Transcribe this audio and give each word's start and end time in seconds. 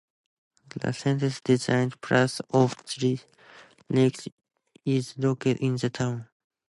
The 0.77 0.93
census-designated 0.93 2.01
place 2.01 2.39
of 2.49 2.73
Three 2.73 3.19
Lakes 3.87 4.27
is 4.83 5.15
located 5.15 5.57
in 5.57 5.75
the 5.75 5.91
town. 5.91 6.27